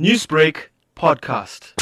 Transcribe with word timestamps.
Newsbreak 0.00 0.70
podcast. 0.96 1.72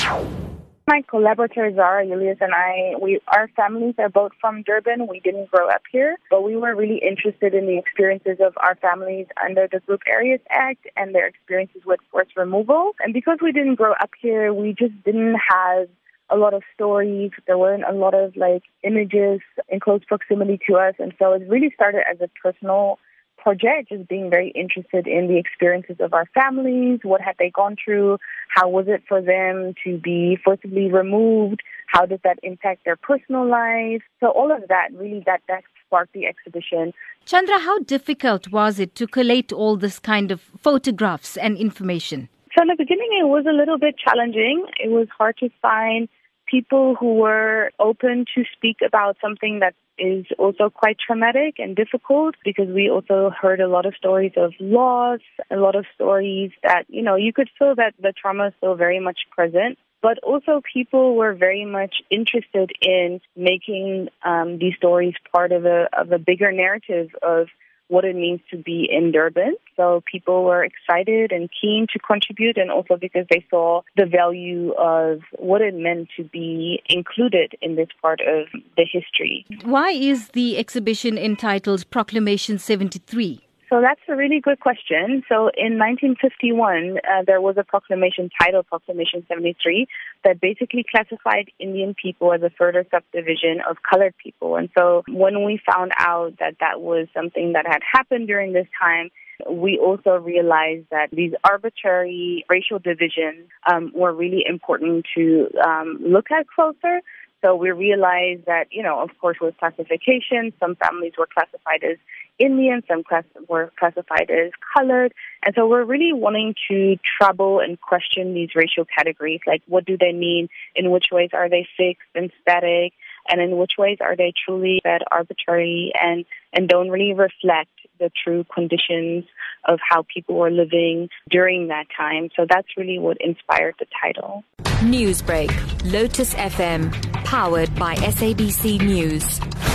My 0.86 1.00
collaborator 1.08 1.74
Zara 1.74 2.06
Julius 2.06 2.36
and 2.42 2.52
I, 2.52 2.92
we 3.00 3.20
our 3.28 3.48
families 3.56 3.94
are 3.96 4.10
both 4.10 4.32
from 4.38 4.62
Durban. 4.64 5.06
We 5.08 5.20
didn't 5.20 5.50
grow 5.50 5.70
up 5.70 5.80
here, 5.90 6.18
but 6.28 6.42
we 6.42 6.54
were 6.54 6.76
really 6.76 6.98
interested 6.98 7.54
in 7.54 7.64
the 7.64 7.78
experiences 7.78 8.36
of 8.44 8.52
our 8.58 8.74
families 8.74 9.28
under 9.42 9.66
the 9.66 9.80
Group 9.80 10.02
Areas 10.06 10.40
Act 10.50 10.86
and 10.94 11.14
their 11.14 11.26
experiences 11.26 11.80
with 11.86 12.00
forced 12.10 12.36
removal. 12.36 12.92
And 13.02 13.14
because 13.14 13.38
we 13.40 13.50
didn't 13.50 13.76
grow 13.76 13.92
up 13.92 14.10
here, 14.20 14.52
we 14.52 14.74
just 14.78 14.92
didn't 15.04 15.36
have 15.48 15.88
a 16.28 16.36
lot 16.36 16.52
of 16.52 16.62
stories. 16.74 17.30
There 17.46 17.56
weren't 17.56 17.84
a 17.88 17.94
lot 17.94 18.12
of 18.12 18.36
like 18.36 18.64
images 18.82 19.40
in 19.70 19.80
close 19.80 20.02
proximity 20.06 20.60
to 20.68 20.76
us, 20.76 20.96
and 20.98 21.14
so 21.18 21.32
it 21.32 21.48
really 21.48 21.72
started 21.74 22.02
as 22.10 22.20
a 22.20 22.28
personal 22.42 22.98
project, 23.42 23.88
just 23.88 24.08
being 24.08 24.30
very 24.30 24.50
interested 24.50 25.06
in 25.06 25.28
the 25.28 25.38
experiences 25.38 25.96
of 26.00 26.14
our 26.14 26.26
families, 26.34 27.00
what 27.02 27.20
had 27.20 27.34
they 27.38 27.50
gone 27.50 27.76
through, 27.82 28.18
how 28.48 28.68
was 28.68 28.86
it 28.88 29.02
for 29.08 29.20
them 29.20 29.74
to 29.84 29.98
be 29.98 30.38
forcibly 30.44 30.90
removed, 30.90 31.62
how 31.88 32.06
did 32.06 32.20
that 32.24 32.38
impact 32.42 32.84
their 32.84 32.96
personal 32.96 33.48
lives. 33.48 34.02
So 34.20 34.28
all 34.28 34.50
of 34.52 34.68
that 34.68 34.88
really 34.94 35.22
that 35.26 35.42
that 35.48 35.64
sparked 35.86 36.12
the 36.12 36.26
exhibition. 36.26 36.92
Chandra, 37.26 37.58
how 37.58 37.80
difficult 37.80 38.50
was 38.50 38.78
it 38.78 38.94
to 38.96 39.06
collate 39.06 39.52
all 39.52 39.76
this 39.76 39.98
kind 39.98 40.30
of 40.30 40.40
photographs 40.58 41.36
and 41.36 41.56
information? 41.56 42.28
So 42.56 42.62
in 42.62 42.68
the 42.68 42.76
beginning 42.76 43.10
it 43.20 43.28
was 43.28 43.44
a 43.48 43.52
little 43.52 43.78
bit 43.78 43.96
challenging. 43.98 44.66
It 44.82 44.90
was 44.90 45.08
hard 45.16 45.36
to 45.38 45.48
find 45.60 46.08
people 46.52 46.94
who 46.94 47.14
were 47.14 47.70
open 47.80 48.26
to 48.34 48.44
speak 48.54 48.76
about 48.86 49.16
something 49.20 49.60
that 49.60 49.74
is 49.98 50.26
also 50.38 50.68
quite 50.68 50.96
traumatic 51.04 51.54
and 51.58 51.74
difficult 51.74 52.34
because 52.44 52.68
we 52.68 52.90
also 52.90 53.30
heard 53.30 53.60
a 53.60 53.68
lot 53.68 53.86
of 53.86 53.94
stories 53.96 54.32
of 54.36 54.52
loss, 54.60 55.20
a 55.50 55.56
lot 55.56 55.74
of 55.74 55.86
stories 55.94 56.50
that, 56.62 56.84
you 56.88 57.02
know, 57.02 57.16
you 57.16 57.32
could 57.32 57.48
feel 57.58 57.74
that 57.74 57.94
the 58.00 58.12
trauma 58.12 58.48
is 58.48 58.54
still 58.58 58.74
very 58.74 59.00
much 59.00 59.20
present. 59.30 59.78
But 60.02 60.18
also, 60.24 60.60
people 60.74 61.14
were 61.14 61.32
very 61.32 61.64
much 61.64 61.94
interested 62.10 62.72
in 62.80 63.20
making 63.36 64.08
um, 64.24 64.58
these 64.58 64.74
stories 64.76 65.14
part 65.32 65.52
of 65.52 65.64
a 65.64 65.88
of 65.96 66.10
a 66.10 66.18
bigger 66.18 66.50
narrative 66.50 67.10
of 67.22 67.46
what 67.92 68.06
it 68.06 68.16
means 68.16 68.40
to 68.50 68.56
be 68.56 68.88
in 68.90 69.12
Durban. 69.12 69.54
So 69.76 70.02
people 70.10 70.44
were 70.44 70.64
excited 70.64 71.30
and 71.30 71.50
keen 71.60 71.86
to 71.92 71.98
contribute, 71.98 72.56
and 72.56 72.70
also 72.70 72.96
because 72.96 73.26
they 73.28 73.44
saw 73.50 73.82
the 73.96 74.06
value 74.06 74.72
of 74.72 75.20
what 75.36 75.60
it 75.60 75.74
meant 75.74 76.08
to 76.16 76.24
be 76.24 76.82
included 76.88 77.52
in 77.60 77.76
this 77.76 77.88
part 78.00 78.20
of 78.22 78.46
the 78.78 78.86
history. 78.90 79.44
Why 79.62 79.90
is 79.90 80.28
the 80.28 80.56
exhibition 80.56 81.18
entitled 81.18 81.88
Proclamation 81.90 82.58
73? 82.58 83.40
So 83.72 83.80
that's 83.80 84.02
a 84.06 84.14
really 84.14 84.38
good 84.38 84.60
question. 84.60 85.22
So 85.30 85.48
in 85.56 85.78
1951, 85.78 86.98
uh, 86.98 87.22
there 87.26 87.40
was 87.40 87.56
a 87.56 87.64
proclamation 87.64 88.28
titled 88.38 88.66
Proclamation 88.66 89.24
73 89.26 89.86
that 90.24 90.42
basically 90.42 90.84
classified 90.84 91.50
Indian 91.58 91.94
people 91.94 92.34
as 92.34 92.42
a 92.42 92.50
further 92.50 92.84
subdivision 92.90 93.62
of 93.66 93.78
colored 93.88 94.14
people. 94.22 94.56
And 94.56 94.68
so 94.76 95.04
when 95.08 95.46
we 95.46 95.58
found 95.64 95.92
out 95.96 96.34
that 96.38 96.56
that 96.60 96.82
was 96.82 97.08
something 97.14 97.54
that 97.54 97.66
had 97.66 97.80
happened 97.90 98.26
during 98.26 98.52
this 98.52 98.66
time, 98.78 99.08
we 99.50 99.78
also 99.78 100.16
realized 100.16 100.88
that 100.90 101.08
these 101.10 101.32
arbitrary 101.42 102.44
racial 102.50 102.78
divisions 102.78 103.48
um, 103.66 103.90
were 103.94 104.12
really 104.12 104.44
important 104.46 105.06
to 105.14 105.48
um, 105.66 105.96
look 105.98 106.30
at 106.30 106.46
closer. 106.46 107.00
So 107.42 107.56
we 107.56 107.70
realized 107.72 108.46
that, 108.46 108.66
you 108.70 108.82
know, 108.82 109.00
of 109.00 109.10
course, 109.20 109.38
with 109.40 109.56
classification, 109.56 110.52
some 110.60 110.76
families 110.76 111.14
were 111.18 111.26
classified 111.26 111.82
as 111.82 111.96
Indian, 112.38 112.82
some 112.88 113.04
class 113.04 113.24
were 113.48 113.72
classified 113.78 114.30
as 114.30 114.52
colored. 114.76 115.12
And 115.44 115.54
so 115.54 115.66
we're 115.66 115.84
really 115.84 116.12
wanting 116.12 116.54
to 116.68 116.96
trouble 117.20 117.60
and 117.60 117.80
question 117.80 118.34
these 118.34 118.50
racial 118.54 118.84
categories, 118.84 119.40
like 119.46 119.62
what 119.66 119.84
do 119.84 119.96
they 119.98 120.12
mean, 120.12 120.48
in 120.74 120.90
which 120.90 121.06
ways 121.12 121.30
are 121.32 121.48
they 121.48 121.66
fixed 121.76 122.08
and 122.14 122.30
static, 122.40 122.92
and 123.28 123.40
in 123.40 123.56
which 123.56 123.72
ways 123.78 123.98
are 124.00 124.16
they 124.16 124.32
truly 124.44 124.80
that 124.84 125.02
arbitrary 125.10 125.92
and, 126.00 126.24
and 126.52 126.68
don't 126.68 126.90
really 126.90 127.14
reflect 127.14 127.70
the 127.98 128.10
true 128.24 128.44
conditions 128.52 129.24
of 129.64 129.78
how 129.88 130.04
people 130.12 130.34
were 130.34 130.50
living 130.50 131.08
during 131.30 131.68
that 131.68 131.86
time. 131.96 132.30
So 132.36 132.46
that's 132.48 132.68
really 132.76 132.98
what 132.98 133.18
inspired 133.20 133.74
the 133.78 133.86
title. 134.00 134.42
Newsbreak, 134.82 135.92
Lotus 135.92 136.34
FM, 136.34 136.92
powered 137.24 137.72
by 137.76 137.94
SABC 137.94 138.80
News. 138.80 139.71